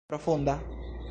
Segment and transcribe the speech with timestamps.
[0.09, 0.59] profunda